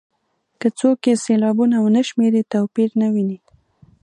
که 0.59 0.67
څوک 0.79 0.97
یې 1.07 1.13
سېلابونه 1.25 1.75
ونه 1.79 2.01
شمېري 2.09 2.41
توپیر 2.51 2.89
نه 3.01 3.07
ویني. 3.13 3.39